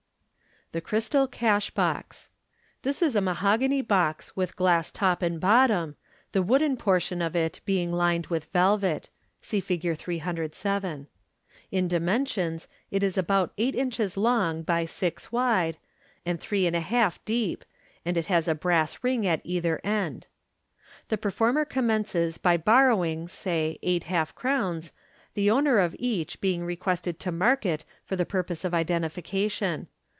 Fig. 0.73 0.83
306. 0.85 0.85
The 0.85 0.89
Crystal 0.89 1.27
Cash 1.27 1.69
Box.— 1.71 2.29
This 2.83 3.01
is 3.01 3.13
a 3.17 3.19
mahogany 3.19 3.81
box 3.81 4.31
witn 4.37 4.55
glass 4.55 4.87
MODERN 4.89 4.89
MAGIC, 4.89 4.93
top 5.17 5.21
and 5.21 5.39
bottom, 5.41 5.95
the 6.31 6.41
wooden 6.41 6.77
portion 6.77 7.21
of 7.21 7.35
it 7.35 7.59
being 7.65 7.91
lined 7.91 8.27
with 8.27 8.45
velvet. 8.53 9.09
(See 9.41 9.59
Fig. 9.59 9.97
307.) 9.97 11.07
In 11.73 11.87
dimensions 11.89 12.69
it 12.89 13.03
is 13.03 13.17
about 13.17 13.51
eight 13.57 13.75
inches 13.75 14.15
long, 14.15 14.61
by 14.63 14.85
six 14.85 15.29
wide, 15.29 15.77
and 16.25 16.39
three 16.39 16.65
and 16.65 16.75
a 16.77 16.79
half 16.79 17.19
deep, 17.25 17.65
and 18.05 18.15
it 18.15 18.27
has 18.27 18.47
a 18.47 18.55
brass 18.55 19.03
ring 19.03 19.27
at 19.27 19.41
either 19.43 19.81
end. 19.83 20.27
The 21.09 21.17
performer 21.17 21.65
commences 21.65 22.37
by 22.37 22.55
borrowing 22.55 23.27
(say) 23.27 23.77
eight 23.83 24.05
half 24.05 24.33
crowns, 24.35 24.93
the 25.33 25.51
owner 25.51 25.79
of 25.79 25.97
each 25.99 26.39
being 26.39 26.63
requested 26.63 27.19
to 27.19 27.31
mark 27.33 27.65
it 27.65 27.83
for 28.05 28.15
the 28.15 28.25
purpose 28.25 28.63
of 28.63 28.73
identification. 28.73 29.87